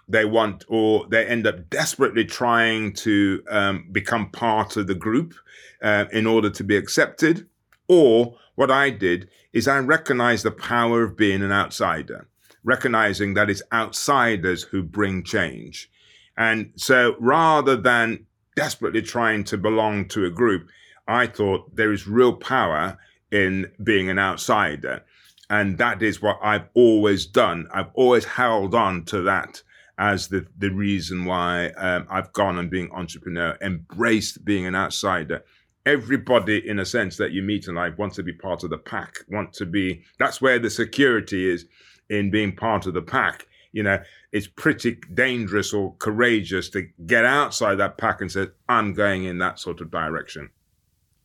[0.08, 5.34] They want, or they end up desperately trying to um, become part of the group
[5.82, 7.46] uh, in order to be accepted.
[7.88, 12.26] Or what I did is I recognized the power of being an outsider,
[12.64, 15.90] recognizing that it's outsiders who bring change.
[16.38, 20.68] And so rather than desperately trying to belong to a group,
[21.06, 22.98] I thought there is real power
[23.30, 25.04] in being an outsider.
[25.48, 27.68] And that is what I've always done.
[27.72, 29.62] I've always held on to that
[29.98, 35.44] as the, the reason why um, I've gone and being entrepreneur, embraced being an outsider.
[35.86, 38.78] Everybody, in a sense, that you meet in life wants to be part of the
[38.78, 41.66] pack, want to be, that's where the security is
[42.10, 43.46] in being part of the pack.
[43.72, 44.02] You know,
[44.36, 49.38] it's pretty dangerous or courageous to get outside that pack and say, I'm going in
[49.38, 50.50] that sort of direction.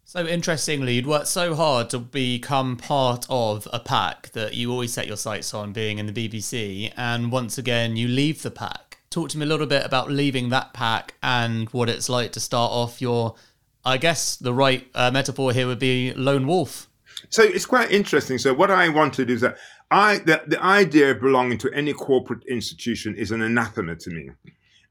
[0.05, 4.93] So interestingly, you'd worked so hard to become part of a pack that you always
[4.93, 8.99] set your sights on being in the BBC, and once again, you leave the pack.
[9.09, 12.39] Talk to me a little bit about leaving that pack and what it's like to
[12.39, 13.35] start off your,
[13.83, 16.89] I guess the right uh, metaphor here would be lone wolf.
[17.29, 18.37] So it's quite interesting.
[18.37, 19.57] So what I wanted is that
[19.89, 24.29] I the, the idea of belonging to any corporate institution is an anathema to me,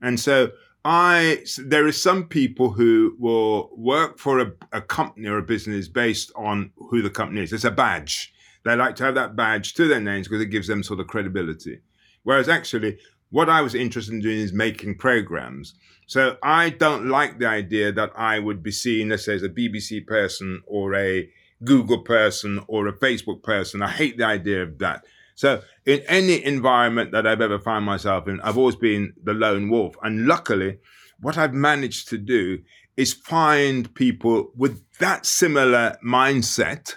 [0.00, 0.50] and so
[0.85, 5.88] I there are some people who will work for a, a, company or a business
[5.88, 7.52] based on who the company is.
[7.52, 8.33] It's a badge.
[8.64, 11.06] They like to have that badge to their names because it gives them sort of
[11.06, 11.80] credibility.
[12.22, 12.98] Whereas actually,
[13.30, 15.74] what I was interested in doing is making programs.
[16.06, 19.48] So I don't like the idea that I would be seen, let's say, as a
[19.48, 21.28] BBC person or a
[21.64, 23.83] Google person or a Facebook person.
[23.83, 25.05] I hate the idea of that.
[25.35, 29.70] So in any environment that I've ever found myself in, I've always been the lone
[29.70, 29.96] wolf.
[30.03, 30.79] And luckily,
[31.20, 32.59] what I've managed to do
[32.96, 36.96] is find people with that similar mindset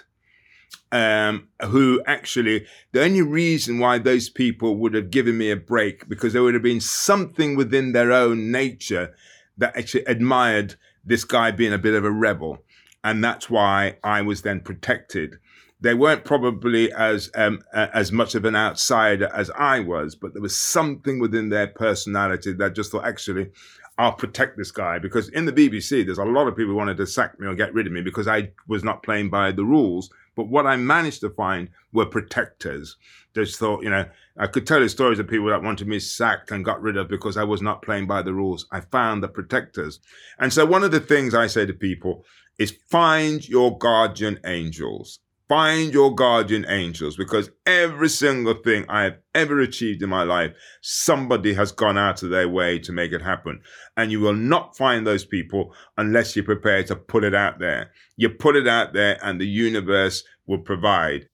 [0.92, 6.08] um, who actually, the only reason why those people would have given me a break,
[6.08, 9.14] because there would have been something within their own nature
[9.56, 12.62] that actually admired this guy being a bit of a rebel.
[13.04, 15.38] And that's why I was then protected
[15.84, 20.40] they weren't probably as um, as much of an outsider as I was, but there
[20.40, 23.50] was something within their personality that just thought, actually,
[23.98, 26.96] I'll protect this guy because in the BBC, there's a lot of people who wanted
[26.96, 29.64] to sack me or get rid of me because I was not playing by the
[29.64, 30.10] rules.
[30.36, 32.96] But what I managed to find were protectors.
[33.34, 34.04] Just thought, you know,
[34.38, 37.08] I could tell you stories of people that wanted me sacked and got rid of
[37.08, 38.66] because I was not playing by the rules.
[38.70, 40.00] I found the protectors.
[40.38, 42.24] And so one of the things I say to people
[42.58, 45.18] is find your guardian angels.
[45.48, 50.52] Find your guardian angels because every single thing I have ever achieved in my life,
[50.80, 53.60] somebody has gone out of their way to make it happen.
[53.96, 57.90] And you will not find those people unless you're prepared to put it out there.
[58.16, 61.28] You put it out there and the universe will provide.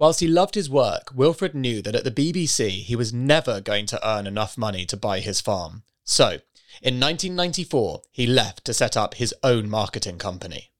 [0.00, 3.84] Whilst he loved his work, Wilfred knew that at the BBC he was never going
[3.86, 5.82] to earn enough money to buy his farm.
[6.04, 6.40] So,
[6.82, 10.70] in 1994, he left to set up his own marketing company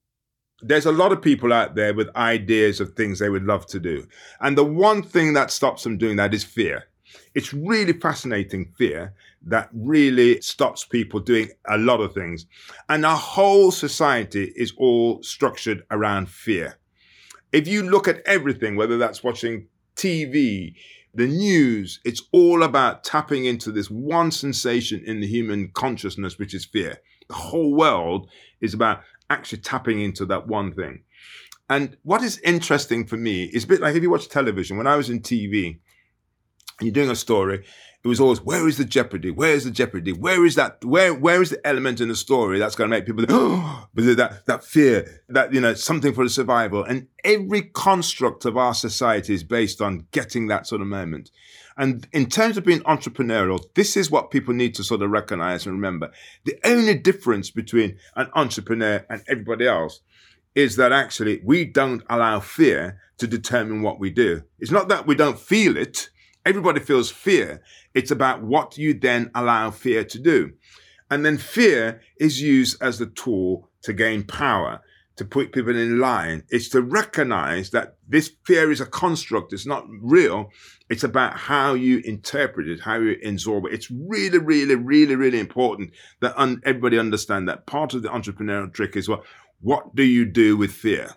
[0.62, 3.80] there's a lot of people out there with ideas of things they would love to
[3.80, 4.06] do.
[4.40, 6.84] And the one thing that stops them doing that is fear.
[7.34, 9.14] It's really fascinating fear
[9.46, 12.46] that really stops people doing a lot of things.
[12.88, 16.76] And our whole society is all structured around fear.
[17.52, 20.74] If you look at everything, whether that's watching TV,
[21.14, 26.54] the news, it's all about tapping into this one sensation in the human consciousness, which
[26.54, 26.98] is fear.
[27.28, 28.28] The whole world
[28.60, 31.02] is about actually tapping into that one thing.
[31.68, 34.86] And what is interesting for me is a bit like if you watch television, when
[34.86, 35.78] I was in TV,
[36.80, 37.64] you're doing a story,
[38.02, 39.30] it was always, where is the jeopardy?
[39.30, 40.12] Where is the jeopardy?
[40.12, 40.82] Where is that?
[40.84, 44.46] Where, where is the element in the story that's going to make people, oh, that,
[44.46, 46.82] that fear, that, you know, something for the survival.
[46.82, 51.30] And every construct of our society is based on getting that sort of moment.
[51.76, 55.66] And in terms of being entrepreneurial, this is what people need to sort of recognize
[55.66, 56.10] and remember.
[56.44, 60.00] The only difference between an entrepreneur and everybody else
[60.54, 64.42] is that actually we don't allow fear to determine what we do.
[64.58, 66.08] It's not that we don't feel it.
[66.44, 67.62] Everybody feels fear.
[67.94, 70.52] It's about what you then allow fear to do.
[71.10, 74.80] And then fear is used as the tool to gain power
[75.16, 76.44] to put people in line.
[76.48, 79.52] It's to recognize that this fear is a construct.
[79.52, 80.50] It's not real.
[80.88, 83.74] It's about how you interpret it, how you absorb it.
[83.74, 88.72] It's really, really, really, really important that un- everybody understand that part of the entrepreneurial
[88.72, 89.24] trick is what,
[89.60, 91.10] what do you do with fear?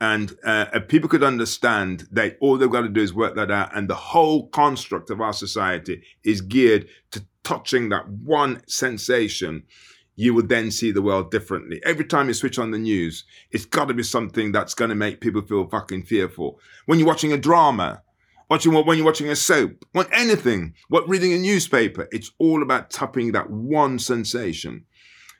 [0.00, 3.74] And uh, people could understand that all they've got to do is work that out,
[3.76, 9.62] and the whole construct of our society is geared to touching that one sensation
[10.16, 11.80] you would then see the world differently.
[11.84, 14.94] Every time you switch on the news, it's got to be something that's going to
[14.94, 16.60] make people feel fucking fearful.
[16.86, 18.02] When you're watching a drama,
[18.48, 22.90] watching when you're watching a soap, when anything, what reading a newspaper, it's all about
[22.90, 24.84] tapping that one sensation.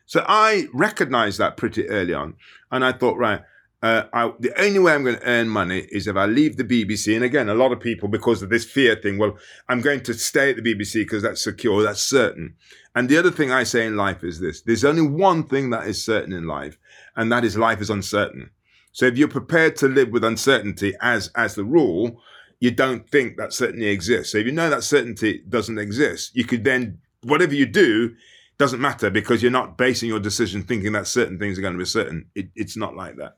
[0.06, 2.34] So I recognized that pretty early on,
[2.70, 3.42] and I thought, right,
[3.84, 6.64] uh, I, the only way I'm going to earn money is if I leave the
[6.64, 7.14] BBC.
[7.14, 9.36] And again, a lot of people, because of this fear thing, well,
[9.68, 12.54] I'm going to stay at the BBC because that's secure, that's certain.
[12.94, 15.86] And the other thing I say in life is this there's only one thing that
[15.86, 16.78] is certain in life,
[17.14, 18.48] and that is life is uncertain.
[18.92, 22.22] So if you're prepared to live with uncertainty as as the rule,
[22.60, 24.32] you don't think that certainty exists.
[24.32, 28.14] So if you know that certainty doesn't exist, you could then whatever you do
[28.56, 31.78] doesn't matter because you're not basing your decision thinking that certain things are going to
[31.78, 32.30] be certain.
[32.34, 33.36] It, it's not like that.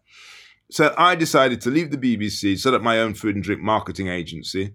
[0.71, 4.09] So I decided to leave the BBC, set up my own food and drink marketing
[4.09, 4.75] agency.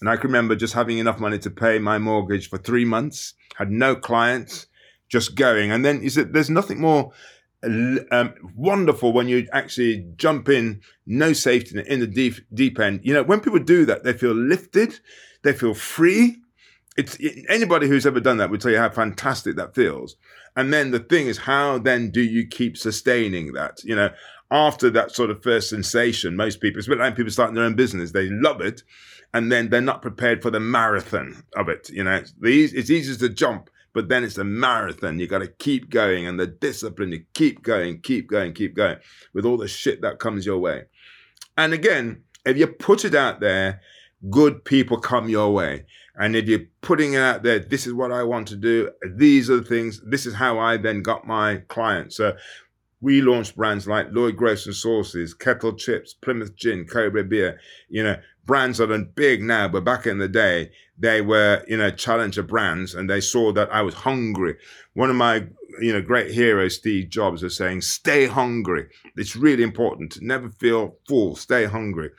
[0.00, 3.34] And I can remember just having enough money to pay my mortgage for three months,
[3.56, 4.66] had no clients,
[5.08, 5.70] just going.
[5.70, 7.12] And then you said there's nothing more
[7.64, 13.00] um, wonderful when you actually jump in, no safety in the deep, deep end.
[13.04, 14.98] You know, when people do that, they feel lifted,
[15.42, 16.41] they feel free.
[16.96, 17.16] It's
[17.48, 20.16] anybody who's ever done that would tell you how fantastic that feels.
[20.56, 23.82] And then the thing is, how then do you keep sustaining that?
[23.82, 24.10] You know,
[24.50, 28.12] after that sort of first sensation, most people, bit like people starting their own business,
[28.12, 28.82] they love it,
[29.32, 31.88] and then they're not prepared for the marathon of it.
[31.88, 35.18] You know, it's, it's easy to jump, but then it's a marathon.
[35.18, 38.98] You got to keep going, and the discipline to keep going, keep going, keep going
[39.32, 40.84] with all the shit that comes your way.
[41.56, 43.80] And again, if you put it out there,
[44.30, 45.84] good people come your way.
[46.16, 48.90] And if you're putting it out there, this is what I want to do.
[49.16, 50.00] These are the things.
[50.06, 52.16] This is how I then got my clients.
[52.16, 52.36] So
[53.00, 57.58] we launched brands like Loyd Grossman Sauces, Kettle Chips, Plymouth Gin, Cobra Beer,
[57.88, 61.76] you know, brands that are big now, but back in the day, they were, you
[61.76, 64.56] know, challenger brands and they saw that I was hungry.
[64.94, 65.46] One of my,
[65.80, 68.88] you know, great heroes, Steve Jobs, was saying, stay hungry.
[69.16, 70.18] It's really important.
[70.20, 72.10] Never feel full, stay hungry.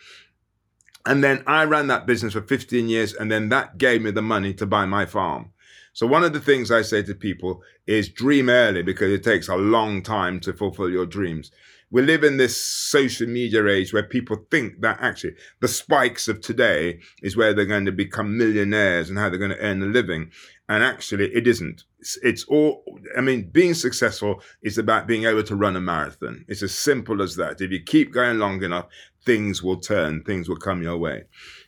[1.06, 4.22] And then I ran that business for 15 years, and then that gave me the
[4.22, 5.52] money to buy my farm.
[5.94, 9.48] So one of the things I say to people is dream early because it takes
[9.48, 11.52] a long time to fulfill your dreams.
[11.92, 16.42] We live in this social media age where people think that actually the spikes of
[16.42, 19.86] today is where they're going to become millionaires and how they're going to earn a
[19.86, 20.32] living.
[20.68, 21.84] And actually it isn't.
[22.00, 22.84] It's, it's all,
[23.16, 26.46] I mean, being successful is about being able to run a marathon.
[26.48, 27.62] It's as simple as that.
[27.62, 28.88] If you keep going long enough,
[29.26, 31.24] things will turn, things will come your way.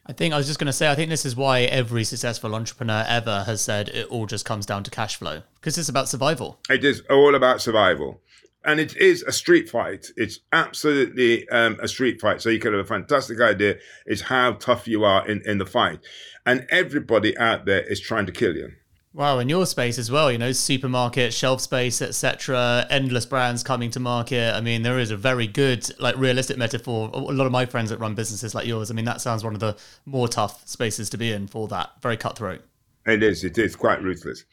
[0.06, 2.54] I think I was just going to say, I think this is why every successful
[2.54, 6.08] entrepreneur ever has said it all just comes down to cash flow because it's about
[6.08, 6.60] survival.
[6.70, 8.22] It is all about survival.
[8.64, 10.08] And it is a street fight.
[10.18, 12.42] It's absolutely um, a street fight.
[12.42, 13.76] So you could have a fantastic idea.
[14.08, 16.00] It's how tough you are in, in the fight.
[16.48, 18.72] And everybody out there is trying to kill you.
[19.16, 23.90] Wow, in your space as well, you know, supermarket, shelf space, etc., endless brands coming
[23.92, 24.54] to market.
[24.54, 27.10] I mean, there is a very good, like, realistic metaphor.
[27.14, 29.54] A lot of my friends that run businesses like yours, I mean, that sounds one
[29.54, 31.92] of the more tough spaces to be in for that.
[32.02, 32.60] Very cutthroat.
[33.06, 33.46] It is.
[33.46, 34.44] It is quite ruthless.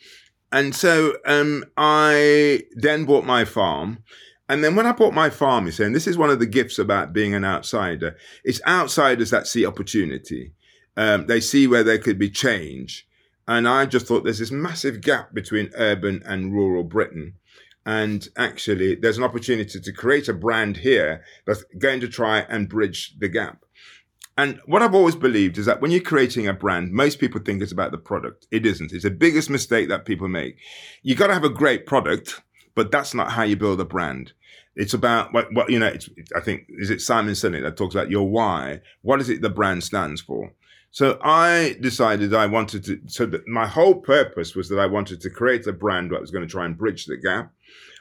[0.53, 4.05] And so um, I then bought my farm.
[4.49, 6.79] And then when I bought my farm, you saying this is one of the gifts
[6.79, 8.17] about being an outsider.
[8.45, 10.53] It's outsiders that see opportunity.
[10.97, 13.09] Um, they see where there could be change
[13.47, 17.35] and I just thought there's this massive gap between urban and rural Britain.
[17.85, 22.69] And actually, there's an opportunity to create a brand here that's going to try and
[22.69, 23.65] bridge the gap.
[24.39, 27.61] And what I've always believed is that when you're creating a brand, most people think
[27.61, 28.47] it's about the product.
[28.51, 28.93] It isn't.
[28.93, 30.57] It's the biggest mistake that people make.
[31.03, 32.41] You've got to have a great product,
[32.75, 34.33] but that's not how you build a brand.
[34.75, 35.95] It's about what, what you know.
[36.35, 38.81] I think is it Simon Sinek that talks about your why.
[39.03, 40.55] What is it the brand stands for?
[40.93, 45.23] So I decided I wanted to, so that my whole purpose was that I wanted
[45.23, 47.51] to create a brand that was going to try and bridge the gap.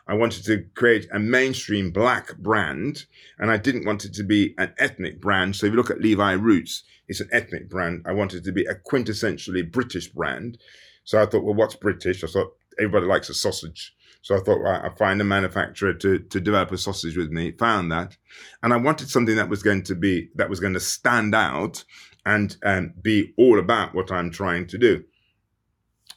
[0.08, 3.06] I wanted to create a mainstream black brand,
[3.40, 5.56] and I didn't want it to be an ethnic brand.
[5.56, 8.04] So if you look at Levi Roots, it's an ethnic brand.
[8.06, 10.58] I wanted to be a quintessentially British brand.
[11.06, 12.26] So I thought, well, what's British?
[12.26, 13.96] I thought everybody likes a sausage.
[14.22, 17.52] So I thought, well, I'd find a manufacturer to, to develop a sausage with me,
[17.54, 18.18] found that.
[18.62, 21.84] And I wanted something that was going to be, that was going to stand out
[22.26, 25.04] and um, be all about what I'm trying to do.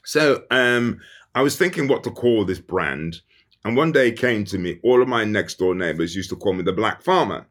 [0.04, 1.00] So um,
[1.34, 3.22] I was thinking what to call this brand.
[3.64, 6.52] And one day came to me, all of my next door neighbors used to call
[6.52, 7.46] me the Black Farmer.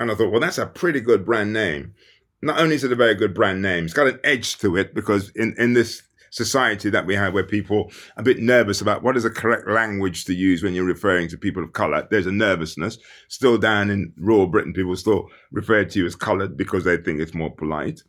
[0.00, 1.94] And I thought, well, that's a pretty good brand name.
[2.42, 4.94] Not only is it a very good brand name, it's got an edge to it
[4.94, 9.02] because in, in this society that we have where people are a bit nervous about
[9.02, 12.06] what is the correct language to use when you're referring to people of color.
[12.10, 12.98] There's a nervousness.
[13.28, 17.20] Still down in rural Britain, people still refer to you as colored because they think
[17.20, 18.02] it's more polite.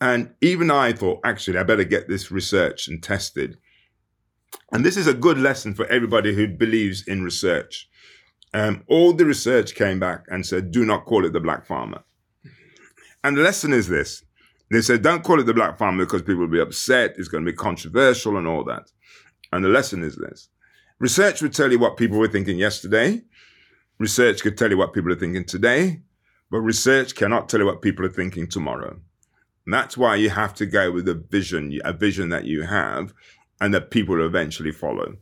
[0.00, 3.56] And even I thought, actually, I better get this researched and tested.
[4.72, 7.88] And this is a good lesson for everybody who believes in research.
[8.52, 12.02] Um, all the research came back and said, do not call it the black farmer.
[13.24, 14.22] And the lesson is this
[14.70, 17.14] they said, don't call it the black family because people will be upset.
[17.18, 18.90] It's going to be controversial and all that.
[19.52, 20.48] And the lesson is this.
[20.98, 23.22] Research would tell you what people were thinking yesterday.
[23.98, 26.00] Research could tell you what people are thinking today,
[26.50, 29.00] but research cannot tell you what people are thinking tomorrow.
[29.64, 33.12] And that's why you have to go with a vision, a vision that you have
[33.60, 35.16] and that people eventually follow.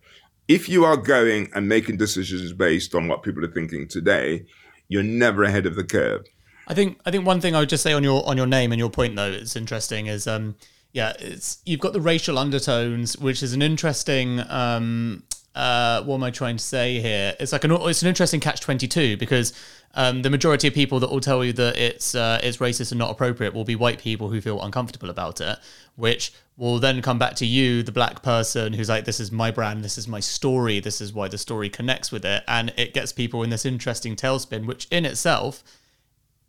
[0.49, 4.45] If you are going and making decisions based on what people are thinking today,
[4.89, 6.27] you're never ahead of the curve.
[6.67, 8.73] I think I think one thing I would just say on your on your name
[8.73, 10.57] and your point though it's interesting is um
[10.93, 15.23] yeah it's you've got the racial undertones which is an interesting um
[15.55, 17.35] uh what am I trying to say here?
[17.39, 19.53] It's like an it's an interesting catch 22 because
[19.97, 22.99] um, the majority of people that will tell you that it's uh, it's racist and
[22.99, 25.57] not appropriate will be white people who feel uncomfortable about it,
[25.95, 29.53] which will then come back to you, the black person who's like, "This is my
[29.53, 32.93] brand, this is my story, this is why the story connects with it," and it
[32.93, 35.63] gets people in this interesting tailspin, which in itself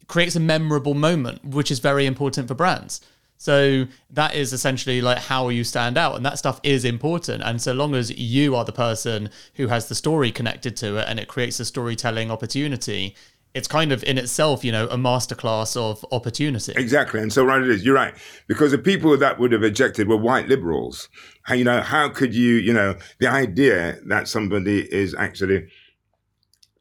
[0.08, 3.02] creates a memorable moment, which is very important for brands.
[3.38, 7.44] So that is essentially like how you stand out, and that stuff is important.
[7.44, 11.06] And so long as you are the person who has the story connected to it,
[11.08, 13.16] and it creates a storytelling opportunity,
[13.54, 16.74] it's kind of in itself, you know, a masterclass of opportunity.
[16.76, 17.86] Exactly, and so right it is.
[17.86, 18.14] You're right
[18.48, 21.10] because the people that would have ejected were white liberals.
[21.44, 25.68] How, you know, how could you, you know, the idea that somebody is actually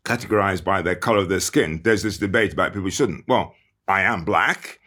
[0.05, 1.81] categorized by their color of their skin.
[1.83, 3.25] There's this debate about people shouldn't.
[3.27, 3.55] Well,
[3.89, 4.79] I am black.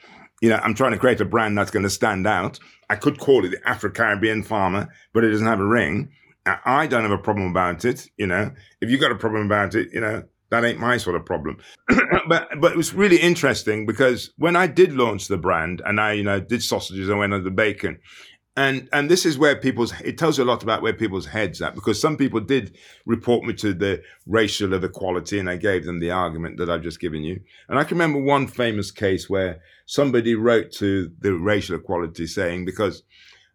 [0.41, 2.59] You know, I'm trying to create a brand that's going to stand out.
[2.89, 6.11] I could call it the Afro Caribbean farmer, but it doesn't have a ring.
[6.45, 8.07] I don't have a problem about it.
[8.18, 11.15] You know, if you got a problem about it, you know, that ain't my sort
[11.15, 11.57] of problem.
[12.30, 16.13] but but it was really interesting because when I did launch the brand and I,
[16.13, 17.99] you know, did sausages and went on the bacon,
[18.58, 21.62] and and this is where people's it tells you a lot about where people's heads
[21.62, 25.99] at because some people did report me to the racial equality and I gave them
[25.99, 27.39] the argument that I've just given you.
[27.70, 32.66] And I can remember one famous case where somebody wrote to the racial equality saying
[32.66, 33.03] because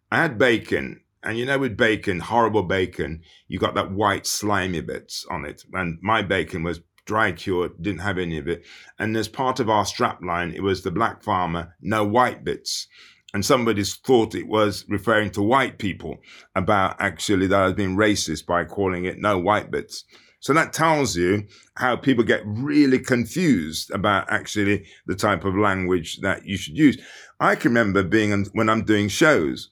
[0.09, 4.81] I had bacon and you know with bacon, horrible bacon, you got that white slimy
[4.81, 5.63] bits on it.
[5.73, 8.63] And my bacon was dry cured, didn't have any of it.
[8.97, 12.87] And as part of our strap line, it was the black farmer, no white bits
[13.33, 16.17] and somebody thought it was referring to white people
[16.55, 20.05] about actually that has been racist by calling it no white bits.
[20.39, 26.19] So that tells you how people get really confused about actually the type of language
[26.19, 27.01] that you should use.
[27.39, 29.69] I can remember being when I'm doing shows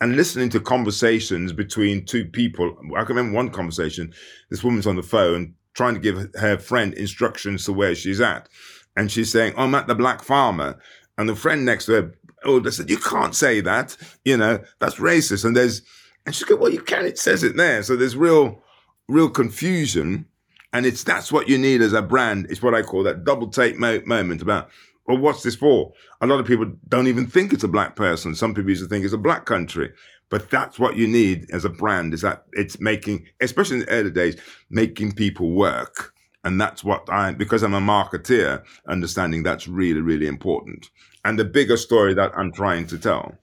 [0.00, 2.74] and listening to conversations between two people.
[2.96, 4.12] I can remember one conversation.
[4.50, 8.48] This woman's on the phone trying to give her friend instructions to where she's at.
[8.96, 10.80] And she's saying, oh, I'm at the Black Farmer.
[11.18, 14.60] And the friend next to her oh, they said, you can't say that, you know,
[14.80, 15.44] that's racist.
[15.44, 15.82] And there's,
[16.26, 17.82] and she go, well, you can, it says it there.
[17.82, 18.62] So there's real,
[19.08, 20.26] real confusion.
[20.72, 22.46] And it's, that's what you need as a brand.
[22.50, 24.70] It's what I call that double take mo- moment about,
[25.06, 25.92] well, what's this for?
[26.20, 28.34] A lot of people don't even think it's a black person.
[28.34, 29.92] Some people used to think it's a black country.
[30.30, 33.90] But that's what you need as a brand is that it's making, especially in the
[33.90, 34.36] early days,
[34.70, 36.13] making people work.
[36.44, 40.90] And that's what I, because I'm a marketeer, understanding that's really, really important
[41.24, 43.38] and the bigger story that I'm trying to tell.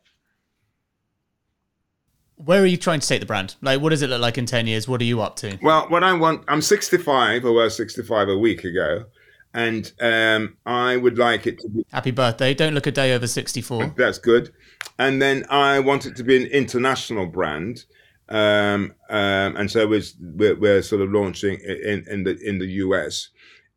[2.35, 3.55] Where are you trying to take the brand?
[3.61, 4.87] Like, what does it look like in 10 years?
[4.87, 5.59] What are you up to?
[5.61, 9.05] Well, what I want, I'm 65, or was 65 a week ago,
[9.53, 11.85] and um, I would like it to be.
[11.91, 12.53] Happy birthday.
[12.55, 13.93] Don't look a day over 64.
[13.95, 14.51] That's good.
[14.97, 17.85] And then I want it to be an international brand.
[18.31, 23.29] Um, um, and so we're, we're, sort of launching in, in the in the US.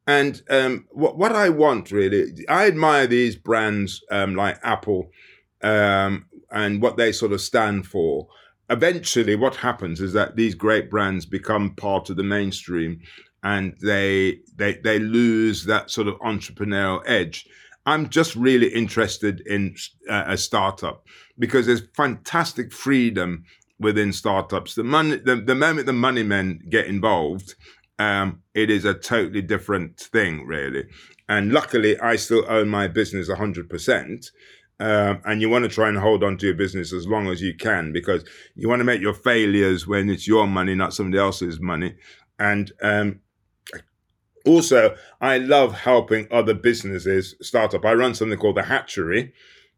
[0.06, 5.10] And um, what what I want really, I admire these brands um, like Apple
[5.60, 8.28] um, and what they sort of stand for.
[8.70, 13.00] Eventually, what happens is that these great brands become part of the mainstream,
[13.42, 17.44] and they they they lose that sort of entrepreneurial edge.
[17.86, 19.74] I'm just really interested in
[20.08, 21.04] uh, a startup
[21.38, 23.44] because there's fantastic freedom
[23.78, 24.74] within startups.
[24.74, 27.54] The money, the, the moment the money men get involved,
[27.98, 30.84] um, it is a totally different thing, really.
[31.28, 34.30] And luckily, I still own my business 100%.
[34.80, 37.40] Um, and you want to try and hold on to your business as long as
[37.40, 38.24] you can because
[38.56, 41.94] you want to make your failures when it's your money, not somebody else's money.
[42.40, 43.20] And um,
[44.44, 47.84] also, I love helping other businesses start up.
[47.84, 49.32] I run something called the Hatchery.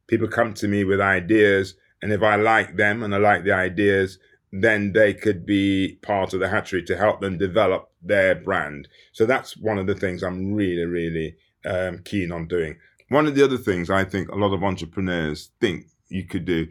[0.06, 3.52] People come to me with ideas, and if I like them and I like the
[3.52, 4.18] ideas,
[4.52, 8.88] then they could be part of the hatchery to help them develop their brand.
[9.12, 12.78] So that's one of the things I'm really, really um, keen on doing.
[13.08, 16.68] One of the other things I think a lot of entrepreneurs think you could do,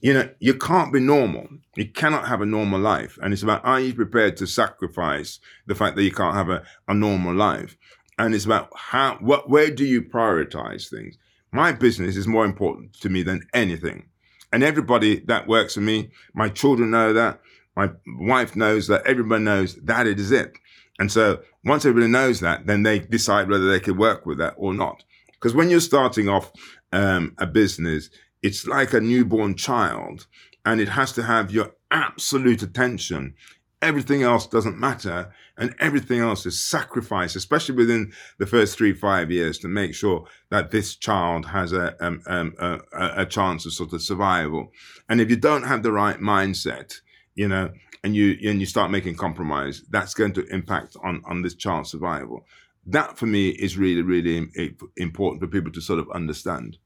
[0.00, 1.48] you know, you can't be normal.
[1.76, 3.18] You cannot have a normal life.
[3.20, 6.62] And it's about are you prepared to sacrifice the fact that you can't have a,
[6.86, 7.76] a normal life?
[8.18, 11.16] And it's about how, what, where do you prioritize things?
[11.52, 14.08] My business is more important to me than anything.
[14.52, 17.40] And everybody that works for me, my children know that,
[17.76, 20.56] my wife knows that, everyone knows that it is it.
[20.98, 24.54] And so once everybody knows that, then they decide whether they can work with that
[24.56, 25.04] or not.
[25.32, 26.50] Because when you're starting off
[26.92, 28.10] um, a business,
[28.42, 30.26] it's like a newborn child
[30.64, 33.34] and it has to have your absolute attention
[33.80, 39.30] everything else doesn't matter and everything else is sacrificed, especially within the first three, five
[39.30, 43.72] years to make sure that this child has a, um, um, a, a chance of
[43.72, 44.72] sort of survival.
[45.08, 47.00] And if you don't have the right mindset,
[47.34, 47.70] you know,
[48.04, 51.90] and you, and you start making compromise, that's going to impact on, on this child's
[51.90, 52.46] survival.
[52.86, 54.48] That for me is really, really
[54.96, 56.78] important for people to sort of understand.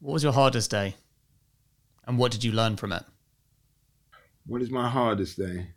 [0.00, 0.94] What was your hardest day?
[2.06, 3.02] And what did you learn from it?
[4.46, 5.68] What is my hardest day?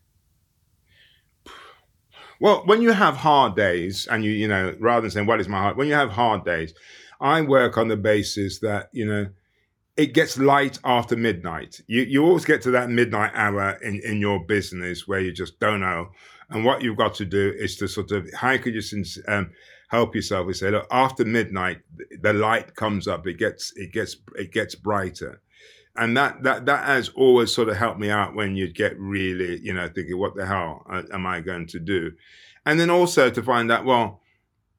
[2.39, 5.47] Well, when you have hard days, and you, you know, rather than saying what is
[5.47, 6.73] my hard, when you have hard days,
[7.19, 9.27] I work on the basis that you know
[9.95, 11.81] it gets light after midnight.
[11.87, 15.59] You you always get to that midnight hour in in your business where you just
[15.59, 16.09] don't know,
[16.49, 19.49] and what you've got to do is to sort of how could you um,
[19.89, 20.45] help yourself?
[20.45, 21.79] We say, look, after midnight,
[22.21, 23.25] the light comes up.
[23.25, 25.41] It gets it gets it gets brighter
[25.97, 29.59] and that that that has always sort of helped me out when you'd get really
[29.61, 32.11] you know thinking what the hell uh, am i going to do?
[32.65, 34.21] And then also to find out well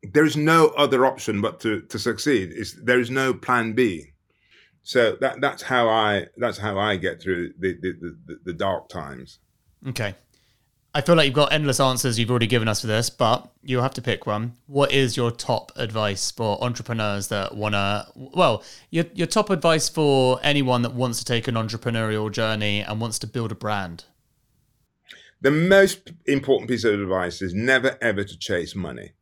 [0.03, 2.53] there's no other option but to to succeed.
[2.53, 4.13] Is there is no plan b.
[4.83, 8.89] So that that's how i that's how i get through the the, the, the dark
[8.89, 9.41] times.
[9.89, 10.15] Okay
[10.95, 13.83] I feel like you've got endless answers you've already given us for this, but you'll
[13.83, 14.55] have to pick one.
[14.67, 19.89] What is your top advice for entrepreneurs that want to, well, your, your top advice
[19.89, 24.05] for anyone that wants to take an entrepreneurial journey and wants to build a brand?
[25.41, 29.13] The most important piece of advice is never ever to chase money.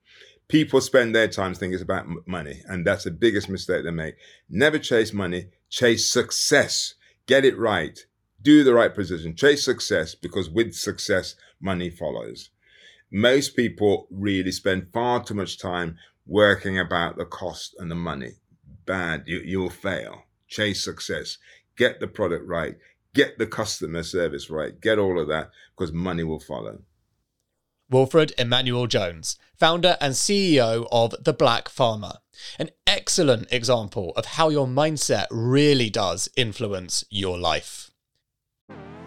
[0.49, 4.15] People spend their time thinking it's about money, and that's the biggest mistake they make.
[4.49, 6.95] Never chase money, chase success.
[7.27, 7.99] Get it right
[8.47, 12.51] do the right position, chase success because with success, money follows.
[13.11, 18.35] Most people really spend far too much time working about the cost and the money.
[18.85, 20.27] Bad, you, you'll fail.
[20.47, 21.39] Chase success,
[21.77, 22.77] get the product right,
[23.15, 26.79] get the customer service right, get all of that because money will follow.
[27.91, 32.19] Wilfred Emmanuel Jones, founder and CEO of The Black Farmer.
[32.61, 37.86] An excellent example of how your mindset really does influence your life.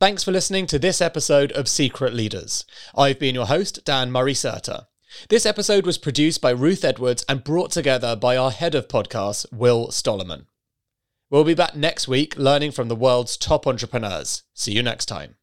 [0.00, 2.64] Thanks for listening to this episode of Secret Leaders.
[2.96, 4.86] I've been your host, Dan Murray Serter.
[5.28, 9.44] This episode was produced by Ruth Edwards and brought together by our head of podcasts,
[9.52, 10.46] Will Stollerman.
[11.30, 14.44] We'll be back next week learning from the world's top entrepreneurs.
[14.54, 15.34] See you next time.